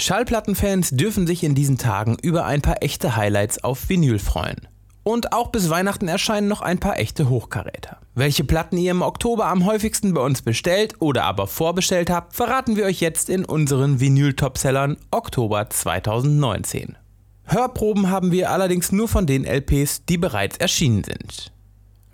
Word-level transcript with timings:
Schallplattenfans 0.00 0.90
dürfen 0.90 1.26
sich 1.26 1.44
in 1.44 1.54
diesen 1.54 1.78
Tagen 1.78 2.16
über 2.22 2.46
ein 2.46 2.62
paar 2.62 2.82
echte 2.82 3.16
Highlights 3.16 3.62
auf 3.62 3.88
Vinyl 3.88 4.18
freuen. 4.18 4.66
Und 5.02 5.32
auch 5.32 5.48
bis 5.48 5.70
Weihnachten 5.70 6.08
erscheinen 6.08 6.48
noch 6.48 6.62
ein 6.62 6.78
paar 6.78 6.98
echte 6.98 7.28
Hochkaräter. 7.28 7.98
Welche 8.14 8.44
Platten 8.44 8.76
ihr 8.76 8.90
im 8.90 9.02
Oktober 9.02 9.46
am 9.46 9.64
häufigsten 9.64 10.14
bei 10.14 10.20
uns 10.20 10.42
bestellt 10.42 10.94
oder 11.00 11.24
aber 11.24 11.46
vorbestellt 11.46 12.10
habt, 12.10 12.34
verraten 12.34 12.76
wir 12.76 12.84
euch 12.84 13.00
jetzt 13.00 13.28
in 13.30 13.44
unseren 13.44 14.00
Vinyl-Topsellern 14.00 14.96
Oktober 15.10 15.68
2019. 15.68 16.96
Hörproben 17.44 18.10
haben 18.10 18.32
wir 18.32 18.50
allerdings 18.50 18.92
nur 18.92 19.08
von 19.08 19.26
den 19.26 19.44
LPs, 19.44 20.04
die 20.06 20.18
bereits 20.18 20.56
erschienen 20.58 21.04
sind. 21.04 21.52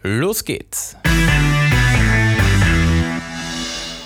Los 0.02 0.44
geht's! 0.44 0.96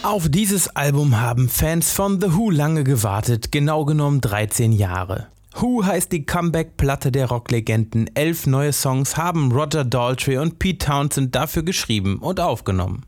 Auf 0.03 0.31
dieses 0.31 0.75
Album 0.75 1.21
haben 1.21 1.51
Fans 1.51 1.93
von 1.93 2.23
The 2.23 2.35
Who 2.35 2.51
lange 2.51 2.85
gewartet, 2.85 3.53
genau 3.53 3.85
genommen 3.85 4.23
13 4.23 4.73
Jahre. 4.73 5.27
Who 5.57 5.85
heißt 5.85 6.11
die 6.11 6.25
Comeback-Platte 6.25 7.13
der 7.13 7.27
Rocklegenden. 7.27 8.09
Elf 8.15 8.47
neue 8.47 8.73
Songs 8.73 9.19
haben 9.19 9.53
Roger 9.53 9.85
Daltrey 9.85 10.39
und 10.39 10.59
Pete 10.59 10.87
Townsend 10.87 11.35
dafür 11.35 11.65
geschrieben 11.65 12.17
und 12.17 12.41
aufgenommen. 12.41 13.05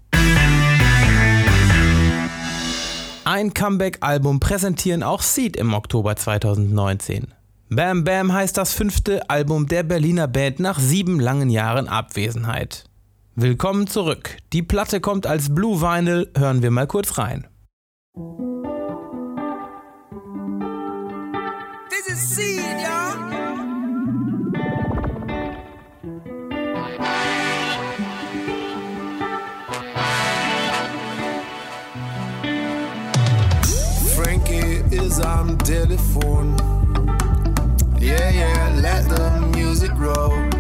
Ein 3.25 3.55
Comeback-Album 3.55 4.39
präsentieren 4.39 5.03
auch 5.03 5.23
Seed 5.23 5.57
im 5.57 5.73
Oktober 5.73 6.15
2019. 6.15 7.29
Bam 7.71 8.05
Bam 8.05 8.35
heißt 8.35 8.59
das 8.59 8.75
fünfte 8.75 9.31
Album 9.31 9.67
der 9.67 9.83
Berliner 9.83 10.29
Band 10.29 10.61
nach 10.61 10.79
sieben 10.79 11.19
langen 11.21 11.49
Jahren 11.49 11.89
Abwesenheit. 11.89 12.85
Willkommen 13.35 13.87
zurück. 13.87 14.37
Die 14.53 14.63
Platte 14.63 15.01
kommt 15.01 15.27
als 15.27 15.55
Blue 15.55 15.81
Vinyl. 15.81 16.31
Hören 16.37 16.61
wir 16.61 16.71
mal 16.71 16.87
kurz 16.87 17.17
rein. 17.17 17.49
This 21.89 22.09
is 22.09 22.37
Seed, 22.37 22.61
y'all. 22.83 23.17
Frankie 34.15 34.85
is 34.95 35.19
am 35.21 35.57
Telefon. 35.61 36.55
Yeah, 37.99 38.29
yeah, 38.29 38.79
let 38.79 39.09
the 39.09 39.41
music 39.57 39.93
roll. 39.99 40.51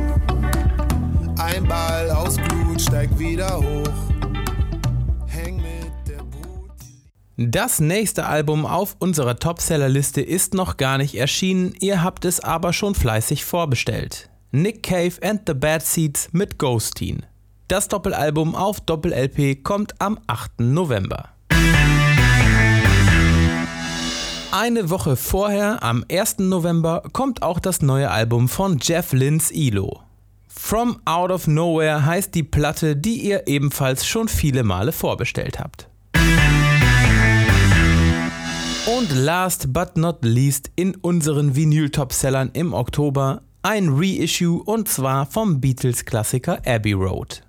Ein 1.36 1.64
Ball 1.69 2.11
aus 2.11 2.36
Glut 2.36 2.52
steigt 3.03 3.19
wieder 3.19 3.58
hoch. 3.58 3.89
Das 7.36 7.81
nächste 7.81 8.27
Album 8.27 8.64
auf 8.67 8.95
unserer 9.00 9.36
Topsellerliste 9.36 10.20
ist 10.20 10.55
noch 10.55 10.77
gar 10.77 10.98
nicht 10.98 11.17
erschienen, 11.17 11.75
ihr 11.80 12.05
habt 12.05 12.25
es 12.25 12.39
aber 12.39 12.73
schon 12.73 12.95
fleißig 12.95 13.45
vorbestellt. 13.45 14.30
Nick 14.53 14.84
Cave 14.84 15.14
and 15.23 15.41
the 15.47 15.55
Bad 15.55 15.83
Seeds 15.83 16.28
mit 16.30 16.58
Ghosteen. 16.58 17.27
Das 17.67 17.89
Doppelalbum 17.89 18.55
auf 18.55 18.80
Doppel-LP 18.80 19.64
kommt 19.64 20.00
am 20.00 20.20
8. 20.28 20.61
November. 20.61 21.30
Eine 24.53 24.91
Woche 24.91 25.17
vorher, 25.17 25.83
am 25.83 26.05
1. 26.12 26.39
November, 26.41 27.03
kommt 27.12 27.42
auch 27.42 27.58
das 27.58 27.83
neue 27.83 28.11
Album 28.11 28.48
von 28.48 28.78
Jeff 28.80 29.12
Lynns 29.12 29.50
Elo. 29.50 30.02
From 30.55 31.01
Out 31.07 31.30
of 31.30 31.46
Nowhere 31.46 32.05
heißt 32.05 32.35
die 32.35 32.42
Platte, 32.42 32.95
die 32.95 33.23
ihr 33.23 33.46
ebenfalls 33.46 34.07
schon 34.07 34.29
viele 34.29 34.64
Male 34.64 34.92
vorbestellt 34.92 35.58
habt. 35.58 35.89
Und 38.86 39.11
last 39.12 39.73
but 39.73 39.96
not 39.96 40.18
least 40.23 40.70
in 40.77 40.95
unseren 40.96 41.57
Vinyl-Topsellern 41.57 42.51
im 42.52 42.74
Oktober 42.74 43.42
ein 43.62 43.89
Reissue 43.91 44.62
und 44.62 44.89
zwar 44.89 45.27
vom 45.27 45.61
Beatles-Klassiker 45.61 46.61
Abbey 46.67 46.92
Road. 46.92 47.42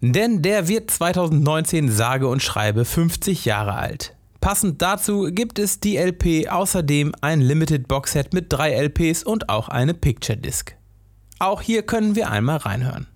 Denn 0.00 0.40
der 0.40 0.68
wird 0.68 0.90
2019 0.90 1.90
sage 1.90 2.28
und 2.28 2.42
schreibe 2.42 2.84
50 2.84 3.44
Jahre 3.44 3.74
alt. 3.74 4.14
Passend 4.40 4.82
dazu 4.82 5.30
gibt 5.32 5.58
es 5.58 5.80
die 5.80 5.96
LP 5.96 6.48
außerdem 6.48 7.12
ein 7.22 7.40
Limited 7.40 7.88
Boxset 7.88 8.32
mit 8.34 8.52
drei 8.52 8.72
LPs 8.72 9.24
und 9.24 9.48
auch 9.48 9.68
eine 9.68 9.94
Picture 9.94 10.38
Disc. 10.38 10.76
Auch 11.38 11.60
hier 11.60 11.82
können 11.82 12.14
wir 12.14 12.30
einmal 12.30 12.58
reinhören. 12.58 13.06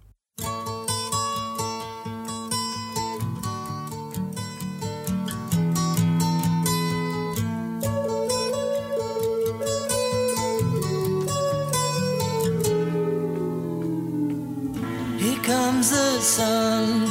Here 15.18 15.38
comes 15.42 15.90
the 15.90 16.20
sun. 16.20 17.06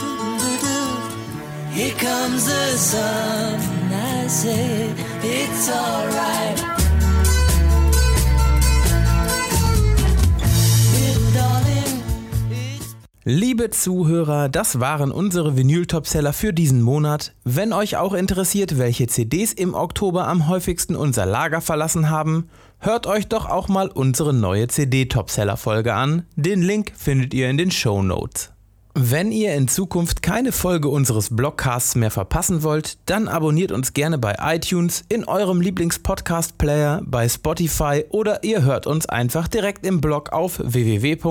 Here 1.71 1.95
comes 1.95 2.45
the 2.45 2.77
sun. 2.77 3.59
And 3.81 3.93
I 3.93 4.27
say 4.27 4.93
it's 5.23 5.69
alright. 5.69 6.36
Liebe 13.29 13.71
Zuhörer, 13.71 14.47
das 14.47 14.79
waren 14.79 15.11
unsere 15.11 15.57
Vinyl-Topseller 15.57 16.31
für 16.31 16.53
diesen 16.53 16.81
Monat. 16.81 17.33
Wenn 17.43 17.73
euch 17.73 17.97
auch 17.97 18.13
interessiert, 18.13 18.77
welche 18.77 19.07
CDs 19.07 19.51
im 19.51 19.73
Oktober 19.73 20.29
am 20.29 20.47
häufigsten 20.47 20.95
unser 20.95 21.25
Lager 21.25 21.59
verlassen 21.59 22.09
haben, 22.09 22.47
hört 22.79 23.05
euch 23.05 23.27
doch 23.27 23.45
auch 23.45 23.67
mal 23.67 23.89
unsere 23.89 24.33
neue 24.33 24.69
CD-Topseller-Folge 24.69 25.93
an. 25.93 26.25
Den 26.37 26.61
Link 26.61 26.93
findet 26.95 27.33
ihr 27.33 27.49
in 27.49 27.57
den 27.57 27.69
Show 27.69 28.01
Notes. 28.01 28.53
Wenn 28.99 29.31
ihr 29.31 29.53
in 29.53 29.67
Zukunft 29.67 30.23
keine 30.23 30.51
Folge 30.51 30.89
unseres 30.89 31.35
Blogcasts 31.35 31.93
mehr 31.93 32.09
verpassen 32.09 32.63
wollt, 32.63 32.97
dann 33.05 33.27
abonniert 33.27 33.71
uns 33.71 33.93
gerne 33.93 34.17
bei 34.17 34.35
iTunes, 34.41 35.03
in 35.07 35.23
eurem 35.23 35.61
Lieblings-Podcast-Player, 35.61 37.03
bei 37.05 37.29
Spotify 37.29 38.05
oder 38.09 38.43
ihr 38.43 38.63
hört 38.63 38.87
uns 38.87 39.05
einfach 39.05 39.47
direkt 39.47 39.85
im 39.85 40.01
Blog 40.01 40.33
auf 40.33 40.59
www.jpc.de/slash 40.63 41.29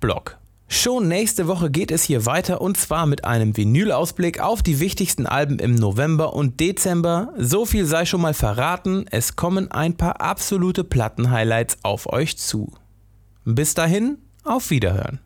blog. 0.00 0.36
Schon 0.66 1.06
nächste 1.06 1.46
Woche 1.46 1.70
geht 1.70 1.92
es 1.92 2.02
hier 2.02 2.26
weiter 2.26 2.60
und 2.60 2.76
zwar 2.76 3.06
mit 3.06 3.24
einem 3.24 3.56
Vinyl-Ausblick 3.56 4.40
auf 4.40 4.64
die 4.64 4.80
wichtigsten 4.80 5.28
Alben 5.28 5.60
im 5.60 5.76
November 5.76 6.34
und 6.34 6.58
Dezember. 6.58 7.32
So 7.38 7.66
viel 7.66 7.84
sei 7.84 8.04
schon 8.04 8.22
mal 8.22 8.34
verraten, 8.34 9.06
es 9.12 9.36
kommen 9.36 9.70
ein 9.70 9.96
paar 9.96 10.20
absolute 10.20 10.82
Platten-Highlights 10.82 11.76
auf 11.84 12.12
euch 12.12 12.36
zu. 12.36 12.72
Bis 13.44 13.74
dahin, 13.74 14.18
auf 14.42 14.70
Wiederhören. 14.70 15.20